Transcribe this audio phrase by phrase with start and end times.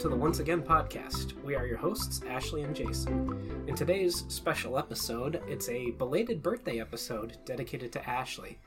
[0.00, 1.34] to the Once Again podcast.
[1.44, 3.64] We are your hosts, Ashley and Jason.
[3.66, 8.58] In today's special episode, it's a belated birthday episode dedicated to Ashley.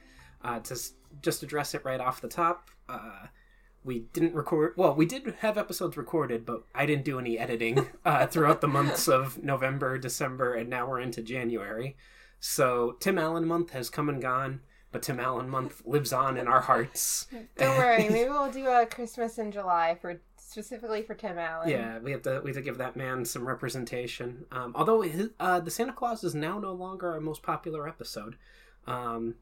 [0.43, 0.93] Uh, to s-
[1.23, 3.27] just address it right off the top, uh,
[3.84, 4.73] we didn't record.
[4.77, 8.68] Well, we did have episodes recorded, but I didn't do any editing uh, throughout the
[8.68, 11.97] months of November, December, and now we're into January.
[12.39, 14.59] So Tim Allen month has come and gone,
[14.91, 17.25] but Tim Allen month lives on in our hearts.
[17.58, 20.22] Don't worry, maybe we'll do a Christmas in July for
[20.53, 21.70] specifically for Tim Allen.
[21.70, 24.45] Yeah, we have to we have to give that man some representation.
[24.52, 28.38] Um, although his, uh, the Santa Claus is now no longer our most popular episode.
[28.88, 29.35] Um,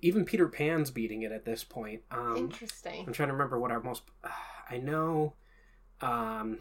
[0.00, 2.02] even Peter Pan's beating it at this point.
[2.10, 3.04] Um, Interesting.
[3.06, 4.02] I'm trying to remember what our most.
[4.22, 4.28] Uh,
[4.70, 5.34] I know.
[6.00, 6.58] Um,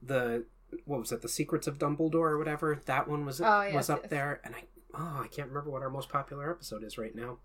[0.00, 0.44] the
[0.84, 1.22] what was it?
[1.22, 2.80] The Secrets of Dumbledore or whatever.
[2.86, 4.10] That one was Oh, yes, was up yes.
[4.10, 4.64] there, and I
[4.94, 7.38] oh I can't remember what our most popular episode is right now.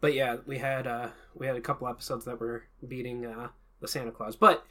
[0.00, 3.48] But yeah, we had uh we had a couple episodes that were beating uh
[3.80, 4.36] the Santa Claus.
[4.36, 4.64] But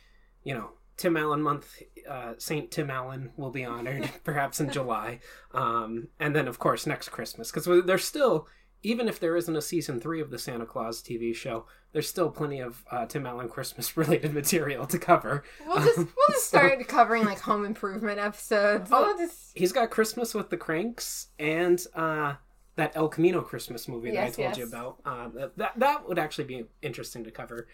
[0.43, 5.19] you know, Tim Allen month, uh, Saint Tim Allen will be honored perhaps in July,
[5.53, 8.47] um, and then of course next Christmas because there's still
[8.85, 12.29] even if there isn't a season three of the Santa Claus TV show, there's still
[12.29, 15.43] plenty of uh, Tim Allen Christmas related material to cover.
[15.65, 18.89] We'll just we'll just So- start covering like home improvement episodes.
[18.93, 19.01] Oh.
[19.01, 22.35] We'll just He's got Christmas with the Cranks and uh,
[22.75, 24.57] that El Camino Christmas movie that I told yes.
[24.57, 24.97] you about.
[25.03, 27.67] Uh, that that would actually be interesting to cover.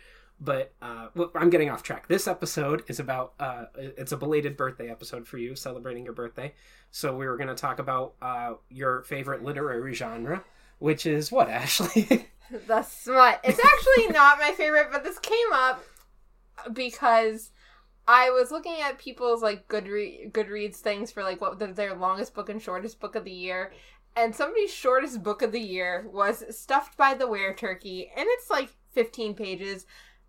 [0.43, 2.07] But uh, I'm getting off track.
[2.07, 6.53] This episode is about uh, it's a belated birthday episode for you, celebrating your birthday.
[6.89, 10.43] So we were going to talk about uh, your favorite literary genre,
[10.79, 12.27] which is what Ashley.
[12.67, 13.39] the smut.
[13.43, 15.83] It's actually not my favorite, but this came up
[16.73, 17.51] because
[18.07, 22.33] I was looking at people's like Goodre- Goodreads things for like what the, their longest
[22.33, 23.73] book and shortest book of the year,
[24.15, 28.49] and somebody's shortest book of the year was Stuffed by the Were Turkey, and it's
[28.49, 29.85] like 15 pages.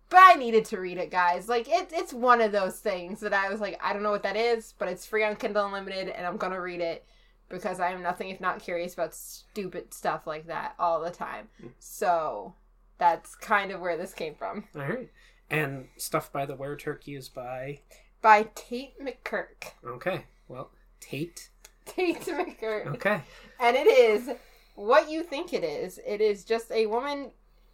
[0.09, 1.49] But I needed to read it, guys.
[1.49, 4.23] Like it, it's one of those things that I was like, I don't know what
[4.23, 7.05] that is, but it's free on Kindle Unlimited, and I'm gonna read it
[7.49, 11.49] because I am nothing if not curious about stupid stuff like that all the time.
[11.63, 11.71] Mm.
[11.79, 12.55] So
[12.97, 14.65] that's kind of where this came from.
[14.75, 15.09] All right.
[15.49, 17.81] And Stuff by the Were Turkey is by.
[18.21, 19.73] By Tate McKirk.
[19.85, 20.25] Okay.
[20.47, 21.49] Well, Tate.
[21.85, 22.87] Tate McKirk.
[22.95, 23.21] Okay.
[23.59, 24.31] And it is
[24.75, 25.99] what you think it is.
[26.07, 27.31] It is just a woman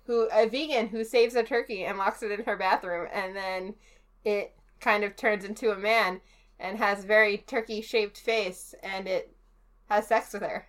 [0.10, 3.76] who, a vegan who saves a turkey and locks it in her bathroom, and then
[4.26, 6.20] it kind of turns into a man
[6.60, 9.32] and has very turkey shaped face, and it
[9.88, 10.66] has sex with her.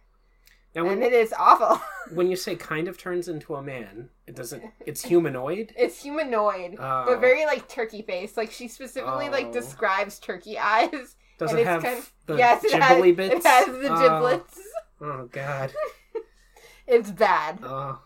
[0.74, 1.80] Now, when, And it is awful.
[2.14, 4.62] when you say kind of turns into a man, it doesn't.
[4.84, 5.72] It's humanoid.
[5.78, 7.04] It's humanoid, Oh.
[7.06, 8.36] but very like turkey face.
[8.36, 9.32] Like she specifically Oh.
[9.32, 11.16] like describes turkey eyes.
[11.38, 13.34] Does and it have kind of- the yes, it has, bits?
[13.36, 14.00] it has the Oh.
[14.02, 14.60] giblets.
[15.00, 15.72] Oh God.
[16.86, 18.00] It's bad, Oh.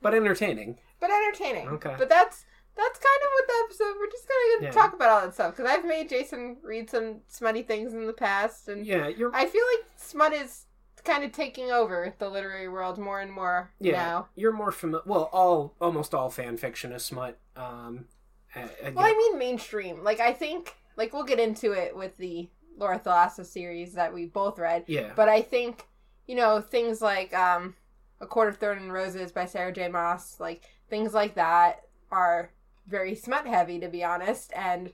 [0.00, 0.78] But entertaining.
[1.00, 1.68] but entertaining.
[1.68, 1.94] Okay.
[1.98, 2.44] But that's
[2.76, 3.98] that's kind of what the episode.
[3.98, 4.70] We're just gonna Yeah.
[4.70, 8.12] talk about all that stuff because I've made Jason read some smutty things in the
[8.12, 9.34] past, and Yeah, you're.
[9.34, 10.66] I feel like smut is
[11.04, 14.28] kind of taking over the literary world more and more yeah, now.
[14.36, 15.02] you're more familiar.
[15.06, 17.38] Well, all almost all fan fiction is smut.
[17.56, 18.06] Um.
[18.54, 19.00] uh, Well, yeah.
[19.00, 20.04] I mean mainstream.
[20.04, 24.26] Like I think, like we'll get into it with the Laura Thalassa series that we
[24.26, 24.84] both read.
[24.86, 25.12] yeah.
[25.16, 25.86] But I think,
[26.28, 27.74] you know, things like um,
[28.20, 29.88] A Court of Thorn and Roses by Sarah J.
[29.88, 32.50] Maas, like things like that are
[32.86, 34.52] very smut heavy, to be honest.
[34.56, 34.92] And,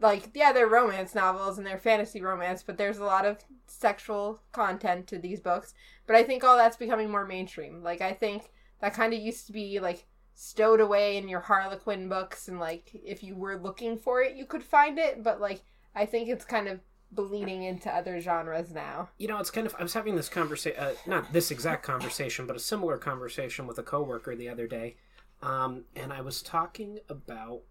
[0.00, 4.40] like, yeah, they're romance novels and they're fantasy romance, but there's a lot of sexual
[4.52, 5.74] content to these books.
[6.06, 7.82] But I think all that's becoming more mainstream.
[7.82, 8.50] Like, I think
[8.80, 12.90] that kind of used to be, like, stowed away in your Harlequin books, and, like,
[13.04, 15.22] if you were looking for it, you could find it.
[15.22, 15.62] But, like,
[15.94, 16.80] I think it's kind of
[17.14, 19.08] bleeding into other genres now.
[19.18, 19.74] you know, it's kind of.
[19.78, 23.78] I was having this conversation, uh, not this exact conversation, but a similar conversation with
[23.78, 24.96] a coworker the other day,
[25.42, 27.62] um, and I was talking about.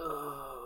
[0.00, 0.58] Uh,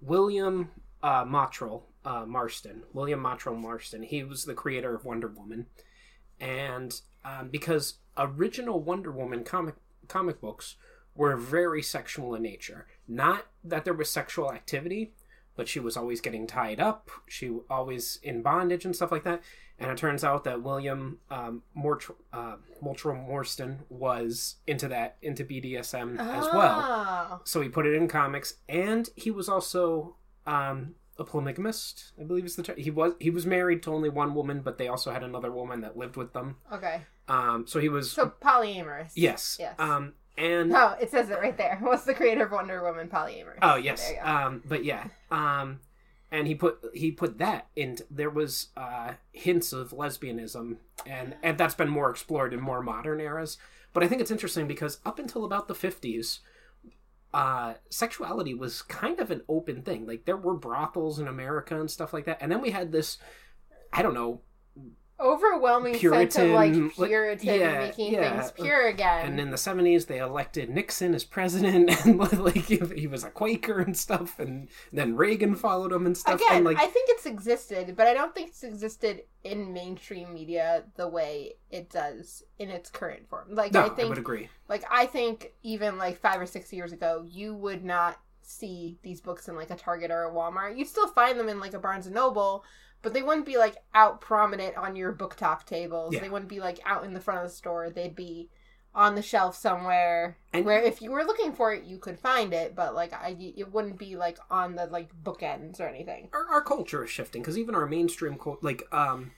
[0.00, 0.70] William
[1.02, 1.24] uh,
[2.04, 2.82] uh, Marston.
[2.92, 4.02] William Mottrell Marston.
[4.02, 5.66] He was the creator of Wonder Woman,
[6.40, 9.74] and um, because original Wonder Woman comic
[10.08, 10.76] comic books
[11.14, 12.86] were very sexual in nature.
[13.06, 15.12] Not that there was sexual activity,
[15.56, 17.10] but she was always getting tied up.
[17.28, 19.42] She always in bondage and stuff like that.
[19.78, 25.44] And it turns out that William um, Mort- uh, Moultrie Morstan was into that, into
[25.44, 26.80] BDSM as well.
[26.80, 27.40] Oh.
[27.44, 30.14] So he put it in comics, and he was also
[30.46, 32.12] um, a polygamist.
[32.20, 32.76] I believe is the term.
[32.78, 35.80] He was he was married to only one woman, but they also had another woman
[35.80, 36.56] that lived with them.
[36.72, 37.02] Okay.
[37.26, 39.10] Um, so he was So polyamorous.
[39.16, 39.74] yes, Yes.
[39.80, 41.78] Um, and Oh, it says it right there.
[41.82, 43.58] What's the creator of Wonder Woman polyamorous?
[43.62, 44.04] Oh yes.
[44.04, 44.28] There you go.
[44.28, 45.04] Um, but yeah.
[45.30, 45.80] Um,
[46.30, 47.98] and he put he put that in.
[48.10, 53.20] There was uh, hints of lesbianism, and and that's been more explored in more modern
[53.20, 53.56] eras.
[53.92, 56.40] But I think it's interesting because up until about the fifties,
[57.32, 60.06] uh, sexuality was kind of an open thing.
[60.06, 63.18] Like there were brothels in America and stuff like that, and then we had this.
[63.92, 64.40] I don't know,
[65.20, 68.40] overwhelming sense of like Puritan yeah, making yeah.
[68.40, 69.26] things pure again.
[69.26, 73.30] and in the seventies they elected Nixon as president, and like he, he was a
[73.30, 76.40] Quaker and stuff, and then Reagan followed him and stuff.
[76.40, 80.32] Again, and like I think it's existed, but I don't think it's existed in mainstream
[80.32, 83.48] media the way it does in its current form.
[83.50, 84.48] Like no, I I, think would agree.
[84.68, 89.20] like I think even like 5 or 6 years ago, you would not see these
[89.20, 90.76] books in like a Target or a Walmart.
[90.76, 92.64] You'd still find them in like a Barnes and Noble,
[93.04, 96.12] but they wouldn't be like out prominent on your booktop tables.
[96.14, 96.20] Yeah.
[96.20, 97.90] They wouldn't be like out in the front of the store.
[97.90, 98.50] They'd be
[98.96, 102.52] on the shelf somewhere And- where if you were looking for it you could find
[102.54, 106.46] it but like I, it wouldn't be like on the like bookends or anything Our,
[106.46, 109.32] our culture is shifting because even our mainstream like um,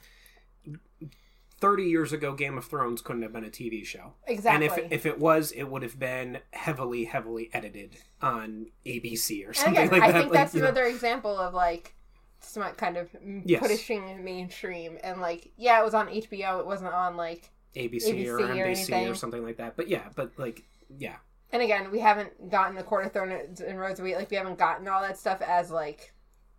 [1.59, 4.13] thirty years ago, Game of Thrones couldn't have been a TV show.
[4.27, 9.49] exactly And if if it was, it would have been heavily, heavily edited on ABC
[9.49, 10.17] or something again, like I that.
[10.17, 10.67] I think like, that's you know.
[10.67, 11.95] another example of like
[12.41, 13.09] some kind of
[13.45, 13.61] Yes.
[13.67, 16.61] pushing mainstream and like yeah, it was on HBO.
[16.61, 19.15] It wasn't on like ABC, or ABC or NBC or, anything.
[19.15, 19.77] something like that.
[19.77, 20.65] But yeah, but like
[20.99, 21.17] yeah,
[21.53, 24.01] and again, we haven't gotten the Court of Thorns and Roses.
[24.01, 26.13] We like we haven't gotten all that stuff as like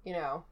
[0.03, 0.43] you know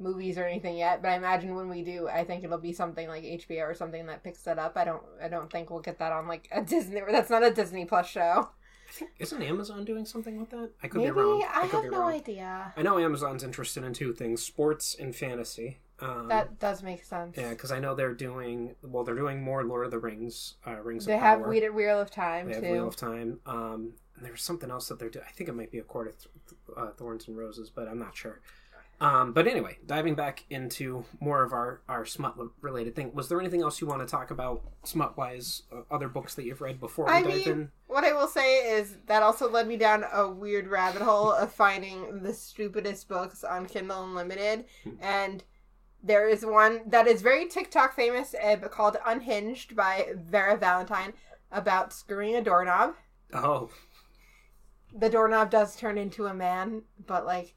[0.00, 1.02] movies or anything yet.
[1.02, 4.06] But I imagine when we do, I think it'll be something like HBO or something
[4.06, 4.76] that picks that up.
[4.76, 7.00] I don't I don't think we'll get that on like a Disney.
[7.10, 8.50] That's not a Disney Plus show.
[8.88, 10.70] I think isn't Amazon doing something with that?
[10.82, 11.44] I could Maybe be wrong.
[11.54, 12.12] I, could have no wrong.
[12.14, 12.72] idea.
[12.76, 15.78] I know Amazon's interested in two things: sports and fantasy.
[16.00, 17.36] Um, That does make sense.
[17.36, 19.04] yeah, because I know they're doing well.
[19.04, 21.48] They're doing more Lord of the Rings, uh, Rings They of have Power.
[21.48, 22.62] Wheel, Wheel of Time They have.
[22.62, 23.40] Wheel of Time.
[23.46, 25.24] Um, and there's something else that they're doing.
[25.28, 26.30] I think it might be a Court of Th-
[26.76, 28.40] uh, Thorns and Roses, but I'm not sure.
[29.00, 33.38] Um, but anyway, diving back into more of our, our smut related thing, was there
[33.40, 35.62] anything else you want to talk about smut wise?
[35.72, 37.70] Uh, other books that you've read before I mean- in?
[37.86, 41.52] What I will say is that also led me down a weird rabbit hole of
[41.52, 44.90] finding the stupidest books on Kindle Unlimited, Hmm.
[45.00, 45.44] and
[46.02, 51.12] there is one that is very TikTok famous uh, called Unhinged by Vera Valentine
[51.50, 52.94] about screwing a doorknob.
[53.32, 53.70] Oh,
[54.92, 57.54] The doorknob does turn into a man, but like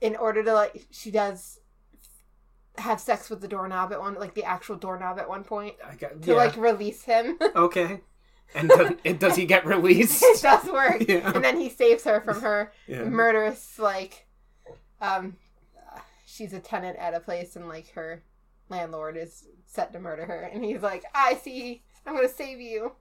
[0.00, 1.58] in order to like she does
[2.78, 5.94] have sex with the doorknob at one like the actual doorknob at one point I
[5.96, 6.36] got to yeah.
[6.36, 7.38] like release him.
[7.56, 8.00] okay.
[8.54, 10.22] And does, does he get released?
[10.24, 11.04] it does work.
[11.08, 11.30] Yeah.
[11.34, 13.04] And then he saves her from her Yeah.
[13.04, 14.26] murderous like
[15.00, 15.36] um
[16.24, 18.22] she's a tenant at a place and like her
[18.68, 22.92] landlord is set to murder her and he's like i see i'm gonna save you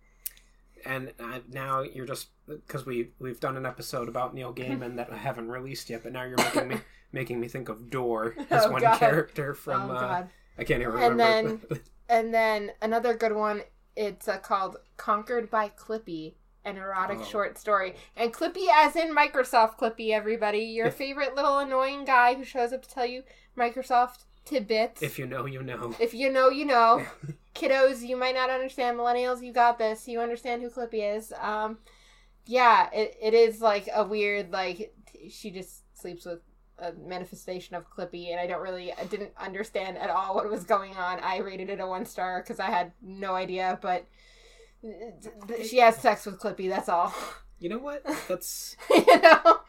[0.86, 5.12] and uh, now you're just because we we've done an episode about Neil Gaiman that
[5.12, 6.78] I haven't released yet, but now you're making me
[7.12, 9.00] making me think of Door as Oh, one God.
[9.00, 11.80] character from oh uh, god I can't even And remember.
[12.10, 13.62] and then another good one
[13.96, 16.34] it's uh, called conquered by clippy
[16.66, 17.24] an erotic Oh.
[17.26, 22.36] short story and clippy as in microsoft clippy everybody your If- favorite little annoying guy
[22.36, 23.24] who shows up to tell you
[23.58, 25.96] microsoft tidbits if you know, you know.
[26.00, 27.04] If you know, you know.
[27.56, 28.98] Kiddos, you might not understand.
[28.98, 30.08] Millennials, you got this.
[30.08, 31.34] You understand who Clippy is.
[31.40, 31.78] Um,
[32.50, 34.92] yeah, it, it is like a weird, like,
[35.30, 36.40] she just sleeps with
[36.80, 40.64] a manifestation of Clippy, and I don't really, I didn't understand at all what was
[40.64, 41.20] going on.
[41.20, 44.08] I rated it a one star because I had no idea, but
[45.64, 47.14] she has sex with Clippy, that's all.
[47.62, 48.06] You know what?
[48.30, 49.60] That's you know?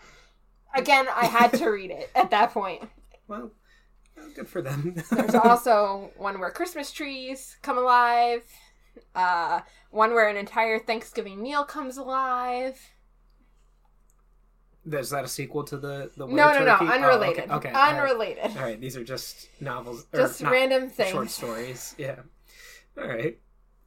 [0.76, 2.88] Again, I had to read it at that point.
[3.26, 3.50] well,
[4.36, 4.94] good for them.
[5.10, 8.44] There's also one where Christmas trees come alive.
[9.14, 12.78] Uh, one where an entire Thanksgiving meal comes alive.
[14.90, 16.86] Is that a sequel to the the No, no, no, Turkey?
[16.86, 17.50] Oh, unrelated.
[17.50, 17.72] okay, okay.
[17.72, 18.56] Unrelated.
[18.56, 21.10] All right, these are just novels, or Just random things.
[21.10, 21.94] short stories.
[21.98, 22.20] Yeah.
[23.00, 23.38] All right.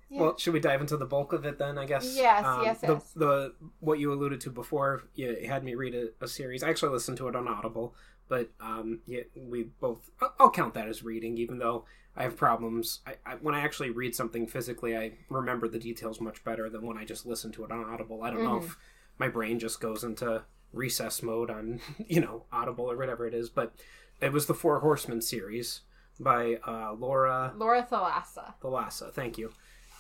[0.09, 0.21] Yeah.
[0.21, 1.77] Well, should we dive into the bulk of it then?
[1.79, 2.05] I guess.
[2.05, 3.11] Um, Yes, yes, the, yes.
[3.15, 6.61] The what you alluded to before, you had me read a, a series.
[6.61, 7.95] I actually listened to it on Audible,
[8.29, 10.11] but um, yeah, we both.
[10.21, 12.99] I'll, I'll count that as reading, even though I have problems.
[13.07, 16.85] I, I when I actually read something physically, I remember the details much better than
[16.85, 18.23] when I just listen to it on Audible.
[18.23, 18.65] I don't know Mm-hmm.
[18.67, 18.77] if
[19.19, 23.49] my brain just goes into recess mode on you know Audible or whatever it is,
[23.49, 23.73] but
[24.21, 25.81] it was the Four Horsemen series
[26.19, 28.53] by uh, Laura Laura Thalassa.
[28.61, 29.11] Thalassa.
[29.11, 29.51] Thank you.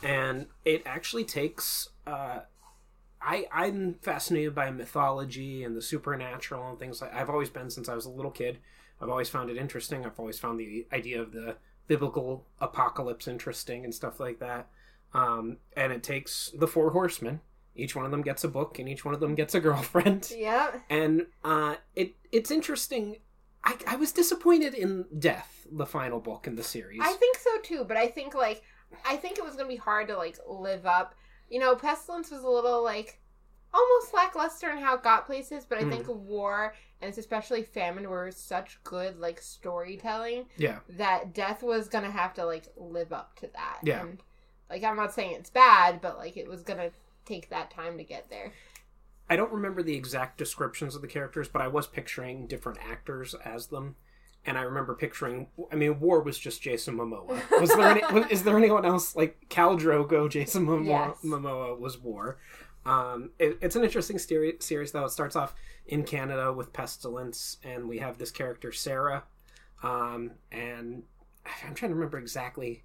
[0.03, 1.89] And it actually takes.
[2.05, 2.41] Uh,
[3.21, 7.13] I I'm fascinated by mythology and the supernatural and things like.
[7.13, 8.59] I've always been since I was a little kid.
[9.01, 10.05] I've always found it interesting.
[10.05, 11.55] I've always found the idea of the
[11.87, 14.67] biblical apocalypse interesting and stuff like that.
[15.13, 17.41] Um, and it takes the four horsemen.
[17.75, 20.31] Each one of them gets a book, and each one of them gets a girlfriend
[20.37, 20.71] Yeah.
[20.89, 23.17] and uh, it it's interesting
[23.63, 26.99] I, I was disappointed in Death, the final book in the series.
[27.01, 28.61] I think so too, but I think like
[29.07, 31.15] I think it was gonna be hard to like live up.
[31.49, 33.19] You know, Pestilence was a little like
[33.73, 35.89] almost lackluster in how it got places, but I Mm.
[35.91, 41.89] think War and it's especially Famine were such good like storytelling yeah, that Death was
[41.89, 43.79] gonna have to like live up to that.
[43.83, 44.01] Yeah.
[44.01, 44.21] And
[44.69, 46.91] like I'm not saying it's bad, but like it was gonna
[47.25, 48.53] take that time to get there.
[49.29, 53.33] I don't remember the exact descriptions of the characters, but I was picturing different actors
[53.45, 53.95] as them.
[54.45, 55.47] And I remember picturing.
[55.71, 57.41] I mean, War was just Jason Momoa.
[57.61, 58.01] Was there any?
[58.13, 60.29] was- is there anyone else like Khal Drogo?
[60.29, 61.17] Jason Momoa, Yes.
[61.23, 62.37] Momoa was War.
[62.85, 65.05] Um, it, it's an interesting seri- series, though.
[65.05, 69.23] It starts off in Canada with pestilence, and we have this character Sarah,
[69.83, 71.03] um, and
[71.65, 72.83] I'm trying to remember exactly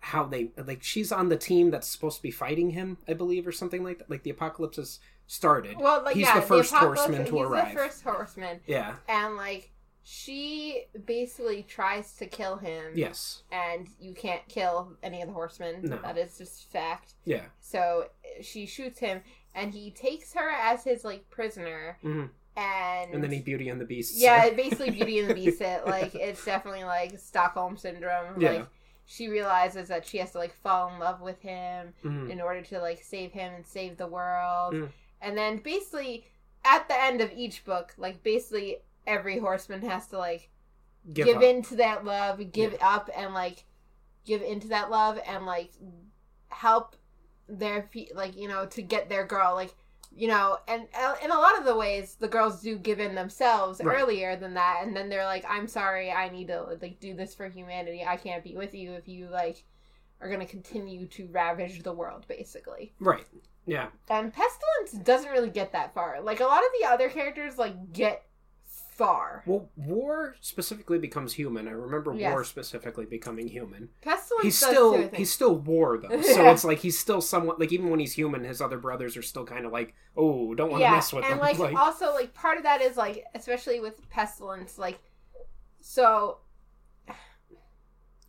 [0.00, 0.82] how they like.
[0.82, 3.98] She's on the team that's supposed to be fighting him, I believe, or something like
[3.98, 4.10] that.
[4.10, 5.76] Like the apocalypse has started.
[5.78, 7.72] Well, like he's yeah, the first apocalypse- horseman to he's arrive.
[7.74, 8.94] the first horseman, Yeah.
[9.08, 9.70] and like
[10.02, 12.92] she basically tries to kill him.
[12.94, 13.42] Yes.
[13.52, 15.80] and you can't kill any of the horsemen.
[15.82, 15.98] No.
[15.98, 17.14] That is just fact.
[17.24, 17.44] Yeah.
[17.60, 18.06] So
[18.40, 19.20] she shoots him,
[19.54, 22.26] and he takes her as his like prisoner, hmm
[22.56, 24.16] and And then he Beauty and the Beast.
[24.16, 25.60] yeah, basically Beauty and the Beast.
[25.60, 28.40] It like it's definitely like Stockholm syndrome.
[28.40, 28.50] Yeah.
[28.52, 28.66] Like
[29.06, 32.30] she realizes that she has to like fall in love with him Mhm.
[32.30, 34.74] in order to like save him and save the world.
[34.74, 34.88] Mm.
[35.20, 36.26] And then basically
[36.64, 40.50] at the end of each book, like basically every horseman has to like
[41.14, 43.64] Give, give, in to that love, give up, and like
[44.26, 45.70] give into that love, and like
[46.48, 46.94] help
[47.58, 49.74] their fe- like you know to get their girl like
[50.14, 53.14] you know and uh, in a lot of the ways the girls do give in
[53.14, 54.00] themselves Right.
[54.00, 57.34] earlier than that and then they're like i'm sorry i need to like do this
[57.34, 59.62] for humanity i can't be with you if you like
[60.20, 63.26] are going to continue to ravage the world basically Right.
[63.66, 63.88] Yeah.
[64.08, 67.92] and pestilence doesn't really get that far like a lot of the other characters like
[67.92, 68.24] get
[69.00, 71.66] far Well, War specifically becomes human.
[71.66, 72.32] I remember Yes.
[72.32, 73.88] War specifically becoming human.
[74.02, 76.52] pestilence He's still too, he's still War though, so Yeah.
[76.52, 79.44] it's like he's still somewhat like even when he's human, his other brothers are still
[79.46, 81.58] kind of like, oh, don't want to yeah, mess with and them.
[81.58, 84.98] like, also like part of that is like especially with pestilence, like
[85.80, 86.38] so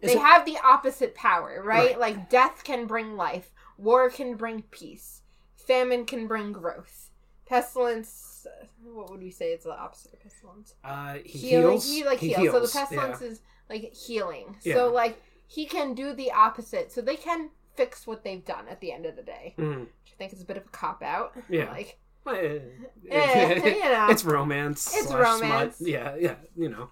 [0.01, 1.91] they it- have the opposite power, right?
[1.91, 1.99] Right.
[1.99, 5.21] Like death can bring life, war can bring peace,
[5.55, 7.11] famine can bring growth,
[7.45, 8.30] pestilence.
[8.83, 10.73] What would we say is the opposite of pestilence?
[10.83, 11.71] uh, he healing.
[11.71, 11.85] heals.
[11.89, 12.53] He like he heals.
[12.53, 13.27] So the pestilence yeah.
[13.27, 14.55] is like healing.
[14.63, 14.75] Yeah.
[14.75, 16.91] So like he can do the opposite.
[16.91, 19.55] So they can fix what they've done at the end of the day.
[19.57, 19.79] Mhm.
[19.81, 21.33] Which I think is a bit of a cop out.
[21.49, 21.69] Yeah.
[21.71, 22.59] Like Well, eh,
[23.65, 24.07] you know.
[24.09, 24.87] it's romance.
[24.93, 25.41] It's slash smut.
[25.41, 25.81] romance.
[25.81, 26.89] Yeah, yeah, you know.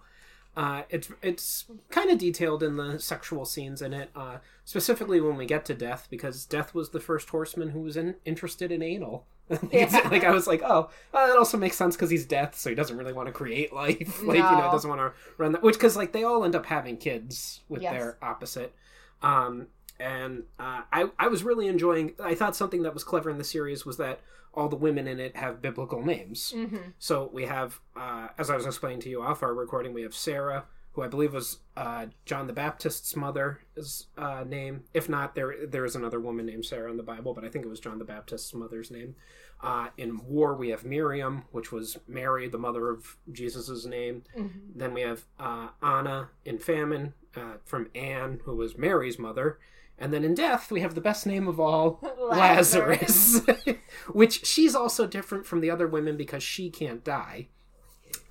[0.57, 5.37] Uh, it's it's kind of detailed in the sexual scenes in it, uh, specifically when
[5.37, 8.81] we get to Death, because Death was the first horseman who was in, interested in
[8.81, 9.25] anal.
[9.71, 10.07] Yeah.
[10.11, 12.75] like I was like, oh, well, that also makes sense because he's Death, so he
[12.75, 14.21] doesn't really want to create life.
[14.23, 14.71] like you know, No.
[14.71, 15.63] doesn't want to run that.
[15.63, 17.91] Which because like they all end up having kids with Yes.
[17.93, 18.73] their opposite.
[19.21, 19.67] Um,
[19.99, 22.13] and uh, I I was really enjoying.
[22.23, 24.21] I thought something that was clever in the series was that
[24.53, 26.51] all the women in it have biblical names.
[26.51, 30.01] hmm So we have, uh, as I was explaining to you off our recording, we
[30.01, 30.65] have Sarah,
[30.99, 34.83] who I believe was uh, John the Baptist's mother's uh, name.
[34.93, 37.65] If not, there there is another woman named Sarah in the Bible, but I think
[37.65, 39.15] it was John the Baptist's mother's name.
[39.61, 44.23] Uh, in War, we have Miriam, which was Mary, the mother of Jesus' name.
[44.35, 49.59] hmm Then we have uh, Anna in Famine uh, from Anne, who was Mary's mother.
[49.97, 53.41] And then in Death, we have the best name of all, Lazarus,
[54.11, 57.47] which she's also different from the other women because she can't die.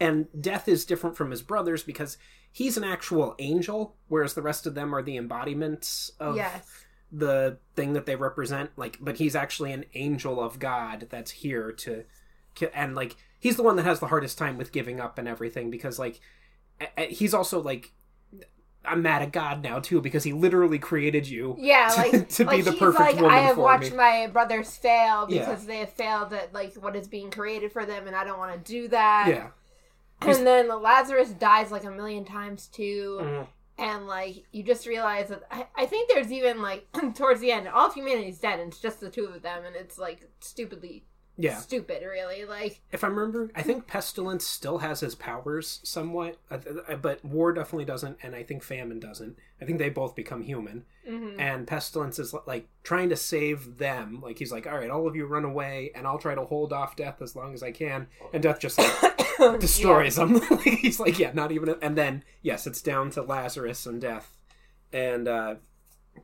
[0.00, 2.16] And Death is different from his brothers because
[2.52, 6.85] he's an actual angel, whereas the rest of them are the embodiments of yes.
[7.12, 8.71] the thing that they represent.
[8.76, 12.05] Like, but he's actually an angel of God that's here to,
[12.75, 15.71] and like he's the one that has the hardest time with giving up and everything
[15.71, 16.21] because like
[17.09, 17.93] he's also like.
[18.85, 22.45] I'm mad at God now too because he literally created you Yeah, to- like to
[22.45, 23.97] be like the he's perfect like, woman I have watched me.
[23.99, 25.40] my brothers fail Yeah.
[25.40, 28.38] because they have failed at like what is being created for them, and I don't
[28.38, 29.26] want to do that.
[29.28, 29.49] Yeah.
[30.20, 33.46] And then Lazarus dies like a million times too, Mhm.
[33.78, 37.68] and like you just realize that I, I think there's even like towards the end,
[37.68, 41.04] all of humanity's dead, and it's just the two of them, and it's like stupidly
[41.37, 41.58] Yeah.
[41.58, 42.44] stupid, really.
[42.44, 46.58] Like If I remember, I think Pestilence still has his powers somewhat, uh,
[46.96, 49.38] but War definitely doesn't, and I think Famine doesn't.
[49.60, 50.84] I think they both become human.
[51.08, 51.38] mhm.
[51.38, 54.20] And Pestilence is like trying to save them.
[54.20, 56.72] Like he's like, all right, all of you run away, and I'll try to hold
[56.72, 58.08] off Death as long as I can.
[58.32, 59.20] And Death just like
[59.61, 60.18] destroys
[60.50, 61.68] like, he's like, yeah, not even.
[61.68, 61.76] A...
[61.83, 64.37] And then yes, it's down to Lazarus and Death,
[64.92, 65.54] and uh,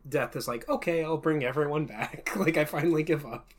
[0.09, 2.31] Death is like, okay, I'll bring everyone back.
[2.37, 3.53] like I finally give up.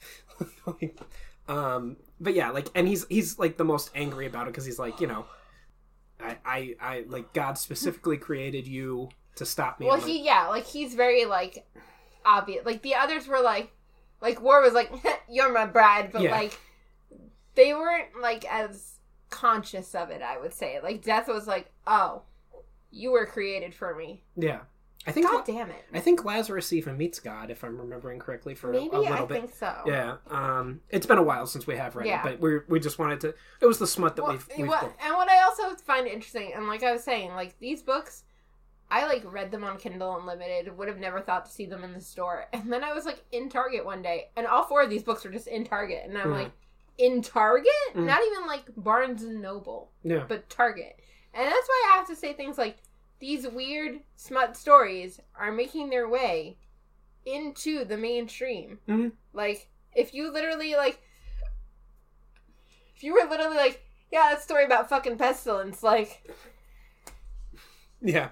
[0.66, 1.00] Like,
[1.48, 4.80] um, but yeah, like, and he's he's like the most angry about it because he's
[4.80, 5.26] like, you know.
[6.18, 9.86] I, I I like God specifically created you to stop me.
[9.86, 11.68] Well, I'm like, he yeah, like he's very like
[12.26, 12.66] obvious.
[12.66, 13.72] Like the others were like,
[14.22, 14.92] like War was like,
[15.30, 16.32] "You're my bride," but Yeah.
[16.32, 16.58] like
[17.56, 18.95] they weren't like as
[19.29, 20.22] conscious of it.
[20.22, 22.24] I would say like Death was like, "Oh,
[22.91, 24.62] you were created for me." yeah.
[25.08, 25.86] I think God damn it.
[25.94, 29.25] I think Lazarus even meets God if I'm remembering correctly for Maybe a little I
[29.25, 29.39] bit.
[29.41, 29.72] think so.
[29.86, 32.22] Yeah, um, it's been a while since we have read Yeah.
[32.22, 33.36] it, but we we just wanted to.
[33.62, 36.53] It was the smut that Well, we've, we've what- and what I also find interesting,
[36.55, 38.24] and like I was saying, like these books,
[38.89, 40.75] I like read them on Kindle Unlimited.
[40.75, 43.24] Would have never thought to see them in the store, and then I was like
[43.32, 46.17] in Target one day, and all four of these books were just in Target, and
[46.17, 46.34] I'm Mhm.
[46.46, 46.51] like,
[46.98, 48.06] in Target, Mhm.
[48.06, 51.00] not even like Barnes and Noble, Yeah, but Target,
[51.34, 52.78] and that's why I have to say things like
[53.20, 56.58] these weird smut stories are making their way
[57.25, 58.80] into the mainstream.
[58.88, 59.12] Mhm.
[59.34, 61.02] Like if you literally like
[62.96, 66.24] if you were literally like, yeah, that story about fucking pestilence, like
[68.02, 68.30] yeah.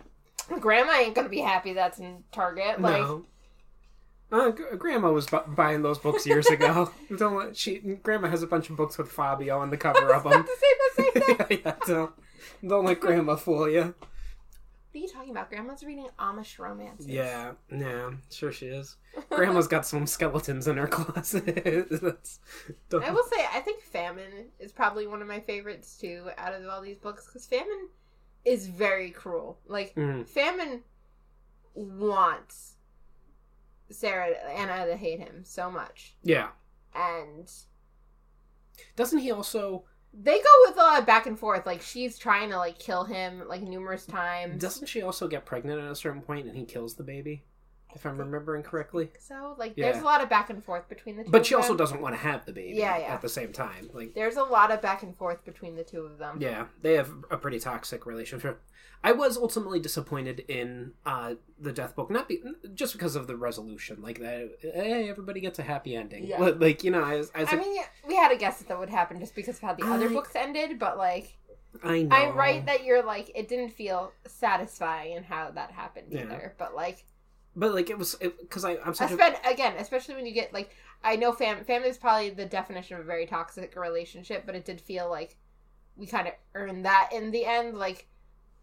[0.60, 2.80] grandma ain't gonna be happy that's in Target.
[2.82, 3.26] Like no.
[4.32, 6.92] Uh, Grandma was bu- buying those books years ago.
[7.18, 10.24] don't let, she Grandma has a bunch of books with Fabio on the cover of
[10.24, 10.32] them.
[10.34, 11.62] about to say the same thing.
[11.66, 12.12] yeah, don't,
[12.68, 13.94] don't let Grandma fool you.
[14.92, 15.50] What are you talking about?
[15.50, 17.08] Grandma's reading Amish romances.
[17.08, 18.96] Yeah, yeah, sure she is.
[19.30, 21.48] Grandma's got some skeletons in her closet.
[21.58, 26.68] I will say, I think Famine is probably one of my favorites too, out of
[26.68, 27.90] all these books, because Famine
[28.46, 29.58] is very cruel.
[29.68, 30.28] Like Mhm.
[30.28, 30.82] Famine
[31.74, 32.74] wants
[33.90, 36.50] Sarah Anna to hate him so much, Yeah.
[36.96, 37.52] and
[38.96, 39.86] Doesn't he also?
[40.14, 41.66] they go with a lot of back and forth.
[41.66, 44.62] Like she's trying to like kill him like numerous times.
[44.62, 47.44] Doesn't she also get pregnant at a certain point and he kills the baby?
[47.96, 49.12] If I'm remembering correctly.
[49.20, 49.92] so like Yeah.
[49.92, 51.30] there's a lot of back and forth between the two.
[51.32, 52.78] But she also doesn't want to have the baby.
[52.78, 53.14] Yeah, yeah.
[53.14, 56.02] At the same time, like There's a lot of back and forth between the two
[56.02, 56.38] of them.
[56.42, 58.62] yeah, they have a pretty toxic relationship.
[59.06, 62.42] I was ultimately disappointed in uh, the Death Book, not be,
[62.74, 64.50] just because of the resolution, like that.
[64.62, 66.26] Hey, everybody gets a happy ending.
[66.26, 66.40] Yeah.
[66.58, 68.70] Like, you know, I was, I was I like, mean, we had a guess that
[68.70, 71.36] that would happen just because of how the other books ended, but like,
[71.84, 72.16] I know.
[72.16, 76.22] I'm right that you're like, it didn't feel satisfying in how that happened Yeah.
[76.22, 76.54] either.
[76.58, 77.04] But like,
[77.56, 80.76] but like it was because I I'm such a again, especially when you get like,
[81.04, 84.66] I know fam family is probably the definition of a very toxic relationship, but it
[84.66, 85.38] did feel like
[85.96, 87.78] we kind of earned that in the end.
[87.78, 88.08] Like,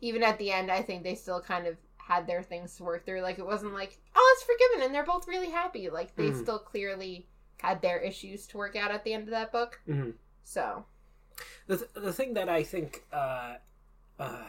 [0.01, 3.05] even at the end, I think they still kind of had their things to work
[3.07, 3.21] through.
[3.21, 5.89] Like, it wasn't like, oh, it's forgiven, and they're both really happy.
[5.91, 6.43] Like, they Mhm.
[6.43, 9.81] still clearly had their issues to work out at the end of that book.
[9.87, 10.15] Mhm.
[10.43, 10.87] So,
[11.69, 13.57] the th- the thing that I think uh,
[14.19, 14.45] uh,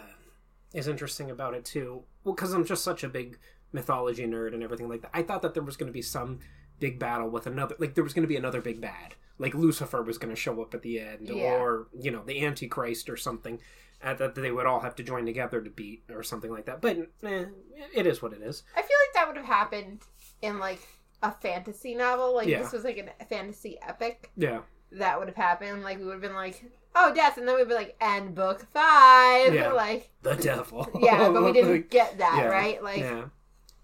[0.74, 3.38] is interesting about it too, well, because I'm just such a big
[3.72, 5.12] mythology nerd and everything like that.
[5.14, 6.40] I thought that there was going to be some
[6.80, 10.02] big battle with another, like there was going to be another big bad, like Lucifer
[10.02, 11.54] was going to show up at the end, Yeah.
[11.54, 13.60] or you know the Antichrist or something.
[14.04, 16.82] Uh, that they would all have to join together to beat or something like that.
[16.82, 17.46] But eh,
[17.94, 18.64] it is what it is.
[18.76, 20.00] I feel like that would have happened
[20.42, 20.80] in like
[21.22, 22.34] a fantasy novel.
[22.34, 22.64] Like Yeah.
[22.64, 24.32] this was like a fantasy epic.
[24.36, 24.62] Yeah,
[24.94, 25.84] That would have happened.
[25.84, 28.66] Like we would have been like, oh, death, and then we'd be like, and book
[28.74, 29.54] five.
[29.54, 29.72] Yeah.
[29.74, 30.90] Like the devil.
[31.00, 32.84] yeah, but we didn't get that yeah, right.
[32.84, 33.26] Like yeah,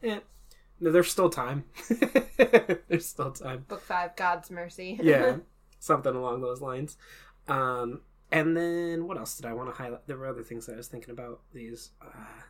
[0.07, 0.19] yeah.
[0.79, 1.65] No, there's still time.
[2.87, 3.65] there's still time.
[3.67, 4.99] book five, God's mercy.
[5.03, 5.37] yeah,
[5.79, 6.97] something along those lines.
[7.47, 10.05] Um, and then what else did I want to highlight?
[10.07, 12.41] There were other things that I was thinking about these uh,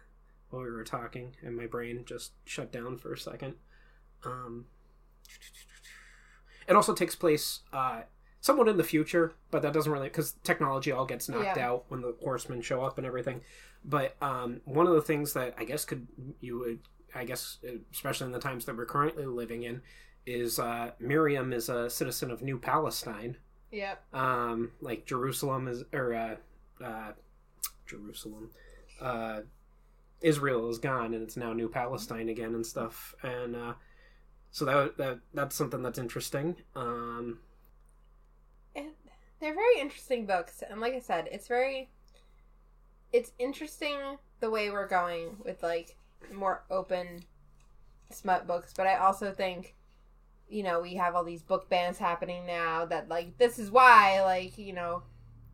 [0.49, 3.55] while we were talking, and my brain just shut down for a second.
[4.25, 4.65] Um,
[6.67, 8.01] it also takes place uh,
[8.41, 11.69] somewhat in the future, but that doesn't really because technology all gets knocked Yeah.
[11.69, 13.41] out when the horsemen show up and everything.
[13.85, 16.07] But um, one of the things that I guess could
[16.41, 16.79] you would
[17.17, 17.57] I guess
[17.91, 19.81] especially in the times that we're currently living in
[20.25, 23.37] is uh, Miriam is a citizen of New Palestine.
[23.71, 24.03] Yep.
[24.13, 26.35] Um, like Jerusalem is or uh,
[26.83, 27.11] uh,
[27.85, 28.51] Jerusalem,
[29.01, 29.41] uh,
[30.21, 33.15] Israel is gone and it's now New Palestine again and stuff.
[33.23, 33.73] And uh,
[34.51, 36.55] so that that that's something that's interesting.
[36.75, 37.39] Um,
[38.75, 38.91] And
[39.39, 41.89] they're very interesting books, and like I said, it's very,
[43.11, 45.96] it's interesting the way we're going with like
[46.33, 47.23] more open
[48.11, 48.73] smut books.
[48.75, 49.75] But I also think,
[50.49, 52.85] you know, we have all these book bans happening now.
[52.85, 55.03] That like this is why like you know,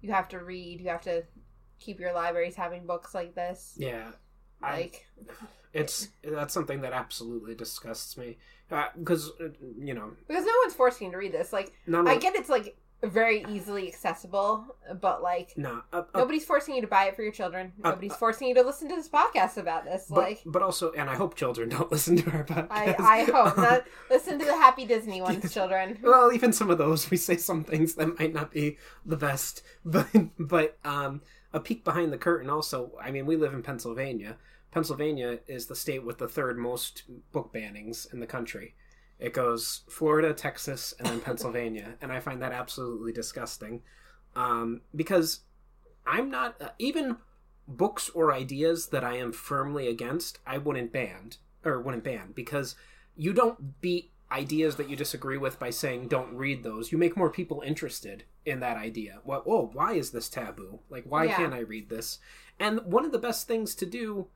[0.02, 1.23] you have to read, you have to
[1.80, 3.76] keep your libraries having books like this.
[3.78, 4.12] yeah,
[4.62, 5.08] I, Like
[5.73, 8.38] it's that's something that absolutely disgusts me
[8.97, 9.49] because uh,
[9.80, 11.52] you know because no one's forcing you to read this.
[11.52, 14.66] Like I get it's like very easily accessible,
[15.02, 17.74] but like No, uh, uh, nobody's forcing you to buy it for your children.
[17.84, 20.06] Uh, Nobody's forcing you to listen to this podcast about this.
[20.10, 22.68] but, like but also, and I hope children don't listen to our podcast.
[22.72, 23.84] I, I hope Um, not.
[24.10, 25.98] Listen to the Happy Disney ones, children.
[26.02, 29.63] Well, even some of those, we say some things that might not be the best,
[29.86, 30.08] but
[30.39, 32.50] but um, a peek behind the curtain.
[32.50, 34.38] Also, I mean, we live in Pennsylvania.
[34.72, 38.76] Pennsylvania is the state with the third most book bannings in the country.
[39.23, 43.81] It goes Florida, Texas, and then Pennsylvania, and I find that absolutely disgusting.
[44.36, 45.39] Um, because
[46.05, 47.15] I'm not uh, even
[47.65, 50.39] books or ideas that I am firmly against.
[50.45, 51.31] I wouldn't ban
[51.63, 52.75] or wouldn't ban because
[53.15, 56.91] you don't beat ideas that you disagree with by saying don't read those.
[56.91, 59.19] You make more people interested in that idea.
[59.23, 59.43] What?
[59.47, 60.79] Oh, why is this taboo?
[60.89, 61.38] Like, why Yeah.
[61.38, 62.19] can't I read this?
[62.59, 64.27] And one of the best things to do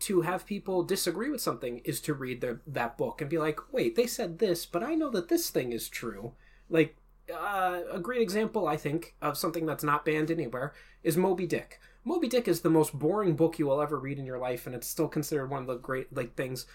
[0.00, 3.72] to have people disagree with something is to read their, that book and be like,
[3.72, 6.32] wait, they said this, but I know that this thing is true.
[6.68, 6.96] Like,
[7.32, 10.72] uh, a great example, I think, of something that's not banned anywhere
[11.02, 11.80] is Moby Dick.
[12.04, 14.74] Moby Dick is the most boring book you will ever read in your life, and
[14.74, 16.66] it's still considered one of the great like things.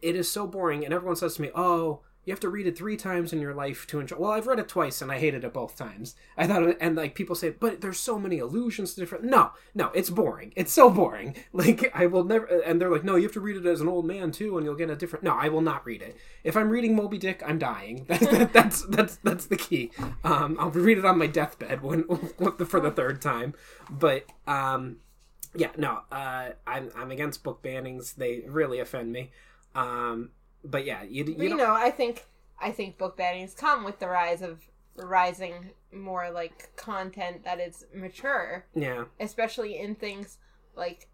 [0.00, 2.76] It is so boring, and everyone says to me, "Oh, you have to read it
[2.76, 5.44] three times in your life to enjoy." Well, I've read it twice, and I hated
[5.44, 6.14] it both times.
[6.36, 9.52] I thought, it, and like people say, "But there's so many allusions to different." No,
[9.74, 10.52] no, it's boring.
[10.56, 11.36] It's so boring.
[11.52, 12.46] Like I will never.
[12.46, 14.66] And they're like, "No, you have to read it as an old man too, and
[14.66, 16.16] you'll get a different." No, I will not read it.
[16.42, 18.06] If I'm reading Moby Dick, I'm dying.
[18.14, 19.90] That, that, that's that's that's the key.
[20.22, 22.04] Um, I'll read it on my deathbed when
[22.66, 23.54] for the third time.
[23.90, 24.98] But um,
[25.54, 28.14] yeah, no, uh, I'm I'm against book bannings.
[28.14, 29.30] They really offend me.
[29.74, 30.30] Um,
[30.64, 32.24] but yeah, you, you, But, you know, I think
[32.60, 34.60] I think book bannings come with the rise of
[34.96, 40.38] rising more like content that is mature, yeah, especially in things
[40.74, 41.08] like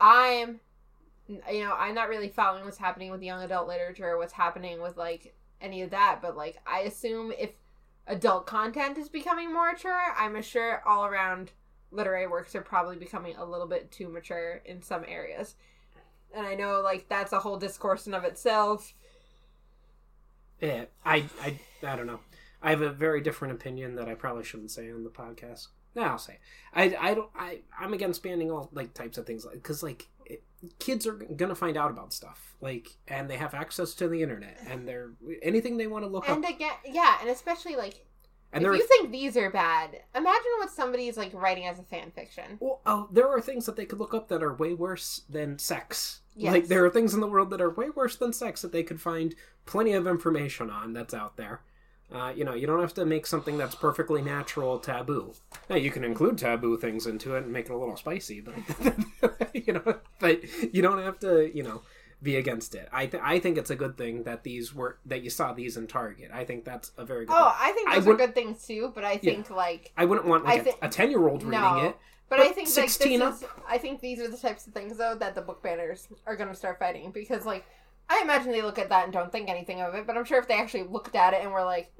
[0.00, 0.60] I'm
[1.28, 4.96] you know, I'm not really following what's happening with young adult literature, what's happening with
[4.96, 7.50] like any of that, but like I assume if
[8.06, 11.50] adult content is becoming more mature, I'm sure all around
[11.90, 15.56] literary works are probably becoming a little bit too mature in some areas.
[16.34, 18.92] And I know like that's a whole discourse in of itself.
[20.60, 20.84] yeah.
[21.04, 22.20] I I I don't know.
[22.62, 25.68] I have a very different opinion that I probably shouldn't say on the podcast.
[25.94, 26.38] No, I'll say.
[26.74, 27.30] I I don't.
[27.34, 30.42] I I'm against banning all like types of things like because like it,
[30.78, 34.58] kids are gonna find out about stuff like and they have access to the internet
[34.68, 35.10] and they're
[35.42, 36.36] anything they want to look up.
[36.36, 38.04] And again, yeah, and especially like
[38.52, 42.10] and if you think these are bad, imagine what somebody's like writing as a fan
[42.10, 42.58] fiction.
[42.60, 45.58] Well, oh, there are things that they could look up that are way worse than
[45.58, 46.20] sex.
[46.34, 46.52] Yes.
[46.52, 48.82] Like there are things in the world that are way worse than sex that they
[48.82, 51.60] could find plenty of information on that's out there.
[52.12, 55.32] Uh, you know, you don't have to make something that's perfectly natural taboo.
[55.68, 58.54] Now you can include taboo things into it and make it a little spicy, but
[59.54, 60.40] you know, but
[60.72, 61.82] you don't have to, you know,
[62.22, 62.88] be against it.
[62.92, 65.76] I th- I think it's a good thing that these were that you saw these
[65.76, 66.30] in Target.
[66.32, 67.34] I think that's a very good.
[67.36, 67.54] Oh, thing.
[67.60, 70.44] I think I those are good things too, but I think like I wouldn't want
[70.44, 71.78] like I thi- a ten year old reading no.
[71.78, 71.96] it.
[72.28, 74.72] But, But I think like 16 this is, I think these are the types of
[74.72, 77.64] things though that the book banners are going to start fighting because like
[78.08, 80.38] I imagine they look at that and don't think anything of it, but I'm sure
[80.38, 81.92] if they actually looked at it and were like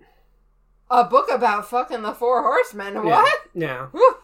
[0.90, 3.40] a book about fucking the four horsemen, what?
[3.54, 3.86] Yeah.
[3.86, 4.16] Whew.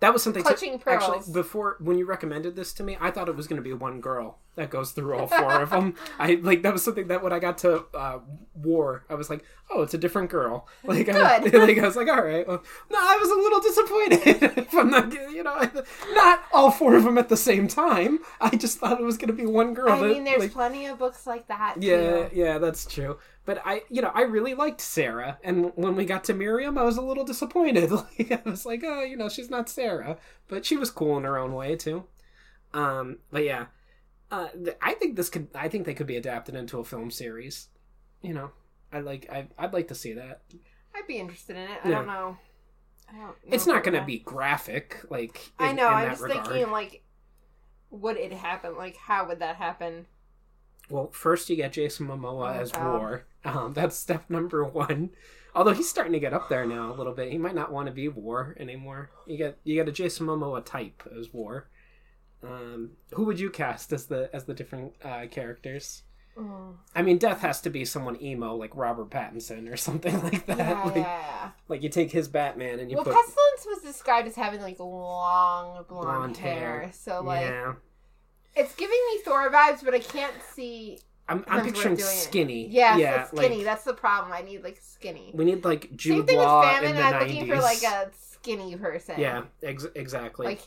[0.00, 0.42] That was something.
[0.42, 1.28] Clutching to, actually, pearls.
[1.28, 4.00] before when you recommended this to me, I thought it was going to be one
[4.00, 5.94] girl that goes through all four of them.
[6.18, 8.20] I like that was something that when I got to uh,
[8.54, 10.68] war, I was like, oh, it's a different girl.
[10.90, 12.46] Like, I, like I was like, all right.
[12.46, 14.58] Well, no, I was a little disappointed.
[14.58, 15.70] if I'm not, you know,
[16.12, 18.18] not all four of them at the same time.
[18.40, 19.92] I just thought it was going to be one girl.
[19.92, 21.76] I that, mean, there's like, plenty of books like that.
[21.80, 22.30] yeah, too.
[22.32, 23.18] yeah, that's true.
[23.44, 26.82] But I, you know, I really liked Sarah, and when we got to Miriam, I
[26.82, 27.90] was a little disappointed.
[27.90, 30.16] Like I was like, oh, you know, she's not Sarah,
[30.48, 32.04] but she was cool in her own way too.
[32.72, 33.66] Um, but yeah,
[34.30, 34.48] uh,
[34.82, 37.68] I think this could, I think they could be adapted into a film series.
[38.22, 38.50] You know,
[38.92, 40.42] I like, I, I'd like to see that.
[40.94, 41.78] I'd be interested in it.
[41.84, 41.94] I Yeah.
[41.96, 42.36] don't know.
[43.08, 45.88] I don't know It's not going to be graphic, like I know.
[45.88, 46.46] in I'm just regard.
[46.46, 47.02] thinking like,
[47.90, 48.76] would it happen?
[48.76, 50.06] Like, how would that happen?
[50.88, 52.98] Well, first you get Jason Momoa Oh, as God.
[52.98, 53.26] War.
[53.44, 55.10] Um, that's step number one.
[55.54, 57.32] Although he's starting to get up there now a little bit.
[57.32, 59.10] He might not want to be War anymore.
[59.26, 61.68] You get you get a Jason Momoa type as War.
[62.42, 66.02] Um, who would you cast as the as the different uh, characters?
[66.38, 66.74] Mm.
[66.94, 70.58] I mean, Death has to be someone emo like Robert Pattinson or something like that.
[70.58, 74.36] Yeah, like, like you take his Batman and you Well, put Pestilence was described as
[74.36, 76.80] having like long blonde, Blonde hair.
[76.82, 76.90] hair.
[76.94, 77.74] so like yeah.
[78.56, 80.98] it's giving me Thor vibes, but I can't see.
[81.28, 82.00] I'm I'm picturing it.
[82.00, 82.68] skinny.
[82.68, 83.56] Yeah, yeah, so skinny.
[83.58, 84.32] like That's the problem.
[84.32, 85.32] I need like skinny.
[85.34, 86.96] we need like Same Jude thing with famine.
[86.96, 87.20] I'm 90s.
[87.20, 89.16] looking for like a skinny person.
[89.18, 90.46] yeah, ex- exactly.
[90.46, 90.66] Like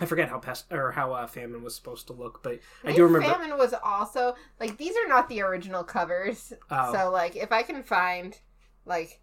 [0.00, 2.92] I forget how pest or how uh, famine was supposed to look, but I, I
[2.94, 3.26] do remember.
[3.26, 6.52] Famine was also like these are not the original covers.
[6.70, 6.92] Oh.
[6.92, 8.38] So like if I can find
[8.84, 9.20] like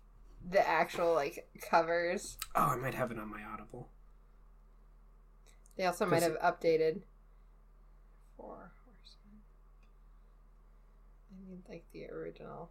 [0.50, 2.38] the actual like covers.
[2.56, 3.90] Oh, I might have it on my Audible.
[5.78, 7.02] They also might have updated.
[8.38, 9.42] Four horsemen.
[11.32, 12.70] I need like the original.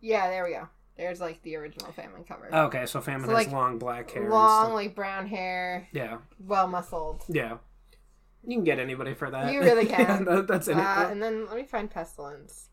[0.00, 0.68] Yeah, there we go.
[0.96, 2.54] There's like the original Famine cover.
[2.54, 4.28] Okay, so Famine So, has like, long black hair.
[4.28, 7.24] Long, like brown hair, Yeah, well muscled.
[7.28, 7.56] yeah.
[8.44, 9.52] You can get anybody for that.
[9.52, 10.24] You really Yeah, can.
[10.26, 10.76] that- that's it.
[10.76, 12.68] Uh, and then let me find Pestilence.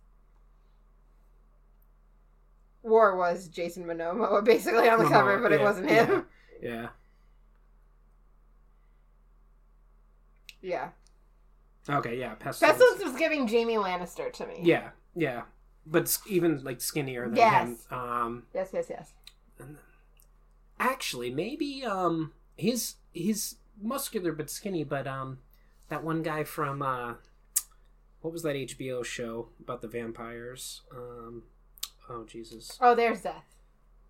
[2.81, 6.25] War was Jason Momoa basically on the Momoa, cover, but it wasn't him.
[6.61, 6.87] yeah.
[10.61, 10.89] Yeah.
[11.89, 12.33] Okay, yeah.
[12.35, 12.77] Pestilence.
[12.77, 14.59] Pestilence was giving Jaime Lannister to me.
[14.63, 15.43] Yeah, yeah.
[15.91, 17.67] But even like skinnier than Yes.
[17.67, 17.97] him.
[17.97, 19.13] Um, Yes, yes, yes.
[20.79, 24.83] actually, maybe um, he's he's muscular but skinny.
[24.83, 25.39] But um,
[25.89, 27.13] that one guy from uh,
[28.21, 30.81] what was that HBO show about the vampires?
[30.95, 31.43] Um,
[32.09, 33.45] oh Jesus, Oh, there's Death.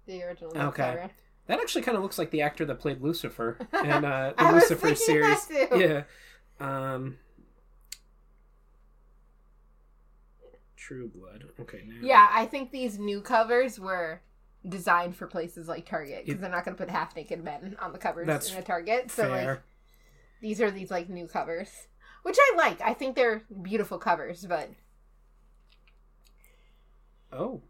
[0.05, 0.83] The original Okay.
[0.83, 1.09] cover.
[1.47, 4.95] that actually kind of looks like the actor that played Lucifer in uh, the Lucifer
[4.95, 5.47] series.
[5.75, 6.03] Yeah.
[6.59, 7.17] Um.
[10.79, 11.43] True Blood.
[11.59, 11.83] Okay.
[11.85, 11.95] Now.
[12.01, 14.21] Yeah, I think these new covers were
[14.67, 17.91] designed for places like Target because they're not going to put half naked men on
[17.91, 19.11] the covers That's in a Target.
[19.11, 19.47] So Fair.
[19.47, 19.61] like
[20.41, 21.87] these are these like new covers,
[22.23, 22.79] which I like.
[22.81, 24.69] I think they're beautiful covers, but
[27.31, 27.61] Oh.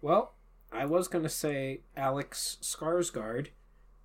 [0.00, 0.32] Well,
[0.72, 3.48] I was gonna say Alex Skarsgård,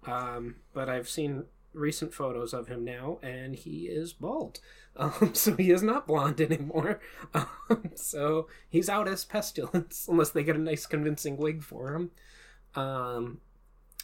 [0.06, 4.60] um, but I've seen recent photos of him now, and he is bald.
[4.96, 7.00] Um, so he is not blonde anymore.
[7.34, 12.12] Um, so he's out as pestilence, unless they get a nice, convincing wig for him.
[12.76, 13.40] Um,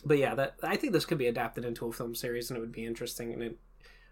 [0.04, 2.62] but yeah, that I think this could be adapted into a film series, and it
[2.62, 3.34] would be interesting.
[3.34, 3.60] And it,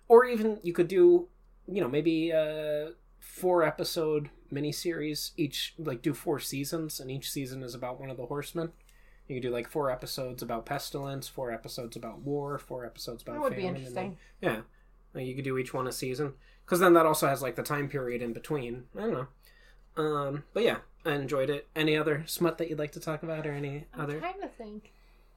[0.07, 1.27] or even you could do,
[1.67, 7.63] you know, maybe a four episode miniseries each, like do four seasons, and each season
[7.63, 8.71] is about one of the horsemen.
[9.27, 13.33] You could do like four episodes about pestilence, four episodes about war, four episodes about
[13.33, 14.17] that would be famine, then- interesting.
[14.41, 14.61] yeah,
[15.13, 16.33] like you could do each one a season
[16.65, 18.85] because then that also has like the time period in between.
[18.97, 19.27] I don't know.
[20.03, 21.67] Um, but yeah, I enjoyed it.
[21.75, 24.19] Any other smut that you'd like to talk about, or any I'm other?
[24.19, 24.93] trying to think.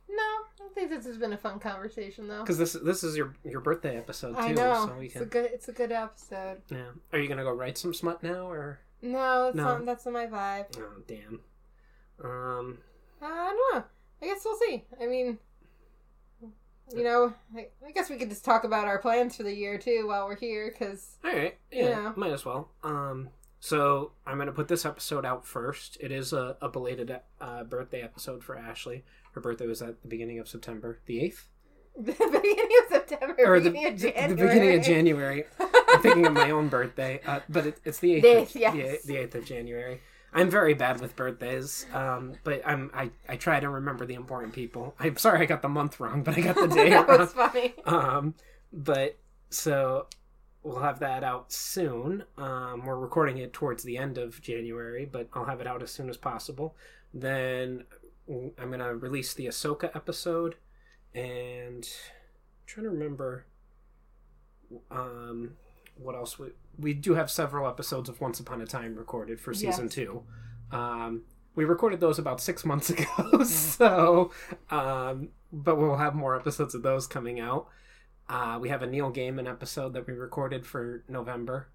[0.09, 2.41] No, I think this has been a fun conversation though.
[2.41, 5.25] Because this this is your your birthday episode too, I know so we it's a
[5.25, 6.63] good it's a good episode.
[6.71, 6.91] Yeah.
[7.13, 8.81] Are you gonna go write some smut now, or?
[9.03, 9.63] No, that's No.
[9.65, 10.77] not that's not my vibe.
[10.79, 11.41] Oh damn.
[12.23, 12.79] Um.
[13.23, 13.85] Uh, I don't know.
[14.23, 14.85] I guess we'll see.
[15.01, 15.39] I mean,
[16.95, 19.79] you know, I, I guess we could just talk about our plans for the year
[19.79, 21.57] too while we're here, because All right.
[21.71, 21.89] Yeah.
[21.89, 22.13] Yeah.
[22.17, 22.71] Might as well.
[22.83, 23.31] Um.
[23.61, 25.99] So I'm gonna put this episode out first.
[26.01, 29.05] It is a, a belated uh, birthday episode for Ashley.
[29.33, 31.47] Her birthday was at the beginning of September, the eighth.
[31.97, 34.29] the beginning of September, or the, beginning of January.
[34.29, 35.45] the beginning of January.
[35.89, 38.55] I'm thinking of my own birthday, uh, but it, it's the eighth.
[38.55, 39.03] Of, yes.
[39.05, 40.01] the eighth of January.
[40.33, 44.53] I'm very bad with birthdays, um, but I'm I, I try to remember the important
[44.53, 44.95] people.
[44.99, 47.19] I'm sorry I got the month wrong, but I got the day that wrong.
[47.19, 47.75] was funny.
[47.85, 48.35] Um,
[48.73, 49.19] but
[49.51, 50.07] so
[50.63, 52.25] we'll have that out soon.
[52.39, 55.91] Um, we're recording it towards the end of January, but I'll have it out as
[55.91, 56.77] soon as possible.
[57.13, 57.85] Then
[58.29, 60.55] I'm gonna release the Ahsoka episode,
[61.13, 63.47] and I'm trying to remember
[64.93, 65.53] um,
[65.97, 69.53] what else we we do have several episodes of Once Upon a Time recorded for
[69.55, 69.95] season Yes.
[69.95, 70.23] two.
[70.73, 71.23] Um,
[71.55, 74.31] we recorded those about six months ago, so
[74.71, 77.67] um, but we'll have more episodes of those coming out.
[78.29, 81.69] Uh, we have a Neil Gaiman episode that we recorded for November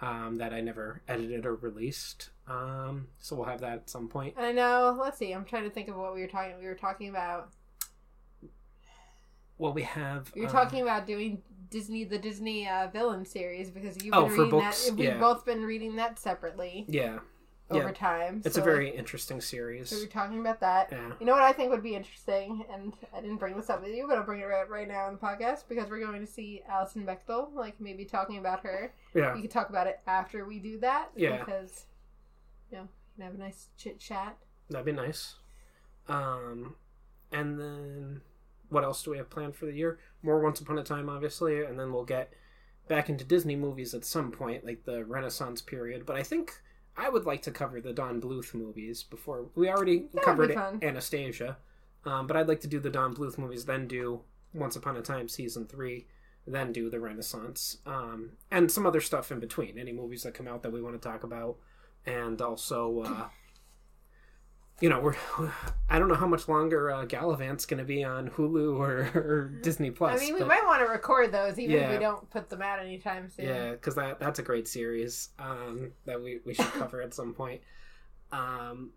[0.00, 2.30] um, that I never edited or released.
[2.48, 4.34] Um, so we'll have that at some point.
[4.36, 4.98] I know.
[5.00, 5.30] Let's see.
[5.32, 6.58] I'm trying to think of what we were talking.
[6.58, 7.50] We were talking about.
[9.60, 10.32] Well, we have.
[10.34, 14.28] You're uh, talking about doing Disney, the Disney uh, villain series, because you've been Oh,
[14.28, 14.96] for reading books, that.
[14.96, 15.18] We've yeah.
[15.18, 17.18] both been reading that separately Yeah,
[17.70, 17.92] over Yeah.
[17.92, 18.40] time.
[18.42, 19.90] it's so, a very interesting series.
[19.90, 20.88] So we were talking about that.
[20.90, 21.12] Yeah.
[21.20, 23.94] You know what I think would be interesting, and I didn't bring this up with
[23.94, 26.26] you, but I'll bring it right, right now on the podcast because we're going to
[26.26, 28.94] see Alison Bechdel, like maybe talking about her.
[29.14, 29.34] Yeah.
[29.34, 31.10] We could talk about it after we do that.
[31.14, 31.36] Yeah.
[31.44, 31.84] Because,
[32.72, 34.38] you know, we can have a nice chit chat.
[34.70, 35.34] That'd be nice.
[36.08, 36.76] Um,
[37.30, 38.22] and then
[38.70, 39.98] what else do we have planned for the year?
[40.22, 42.32] More Once Upon a Time, obviously, and then we'll get
[42.88, 46.06] back into Disney movies at some point, like the Renaissance period.
[46.06, 46.52] But I think
[46.96, 50.50] I would like to cover the Don Bluth movies before we already would covered.
[50.82, 51.58] Anastasia.
[52.04, 54.22] Um, but I'd like to do the Don Bluth movies, then do
[54.54, 56.06] Once Upon a Time season three,
[56.46, 59.78] then do the Renaissance, um, and some other stuff in between.
[59.78, 61.56] Any movies that come out that we want to talk about,
[62.06, 63.28] and also, uh,
[64.80, 65.14] you know, we're
[65.90, 69.52] I don't know how much longer uh, Galavant's going to be on Hulu or, or
[69.62, 70.20] Disney Plus.
[70.20, 72.80] I mean, we might want to record those even if we don't put them out
[72.80, 73.46] anytime soon.
[73.46, 77.34] yeah, because that that's a great series um, that we, we should cover at some
[77.34, 77.60] point.
[78.32, 78.90] Um,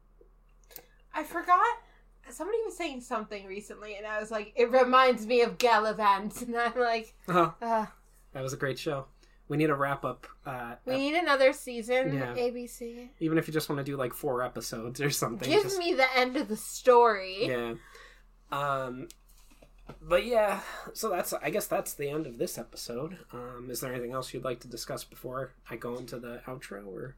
[1.13, 1.77] I forgot.
[2.29, 6.55] Somebody was saying something recently, and I was like, "It reminds me of Galavant," and
[6.55, 7.85] I'm like, oh, uh,
[8.31, 9.07] that was a great show.
[9.53, 10.25] We need a wrap up.
[10.47, 12.33] Uh, "We need another season." Yeah.
[12.33, 13.09] ABC.
[13.19, 15.47] even if you just want to do like four episodes or something.
[15.47, 17.45] Give just- me the end of the story.
[17.45, 17.75] Yeah.
[18.51, 19.09] Um,
[20.01, 20.61] but yeah,
[20.93, 23.19] so that's I guess that's the end of this episode.
[23.31, 26.87] Um, is there anything else you'd like to discuss before I go into the outro?
[26.87, 27.15] Or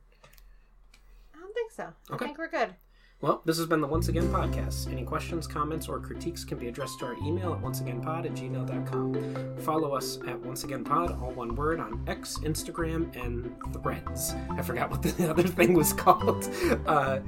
[1.34, 1.93] I don't think so.
[2.12, 2.26] Okay.
[2.26, 2.76] I think we're good.
[3.25, 4.91] Well, this has been the Once Again podcast.
[4.91, 9.57] Any questions, comments, or critiques can be addressed to our email at onceagainpod at gmail.com.
[9.57, 14.35] Follow us at Once Again Pod, all one word, on X, Instagram, and Threads.
[14.51, 16.47] I forgot what the other thing was called.
[16.85, 17.19] Uh,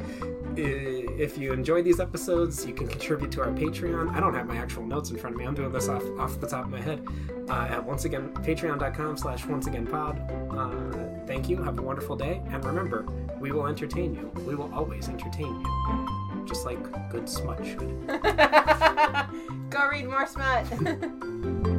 [0.56, 4.14] if you enjoy these episodes, you can contribute to our Patreon.
[4.14, 5.46] I don't have my actual notes in front of me.
[5.46, 7.06] I'm doing this off off the top of my head.
[7.50, 10.20] Uh, at once again patreon.com slash once again pod.
[10.52, 11.62] Uh, thank you.
[11.62, 12.42] Have a wonderful day.
[12.50, 13.06] And remember,
[13.40, 14.32] we will entertain you.
[14.46, 16.46] We will always entertain you.
[16.46, 18.08] Just like good smut should.
[19.70, 20.66] Go read more smut.